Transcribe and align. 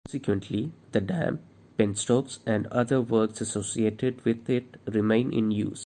Consequently, 0.07 0.71
the 0.93 0.99
dam, 0.99 1.41
penstocks 1.77 2.39
and 2.43 2.65
other 2.69 2.99
works 2.99 3.39
associated 3.39 4.25
with 4.25 4.49
it 4.49 4.77
remain 4.87 5.31
in 5.31 5.51
use. 5.51 5.79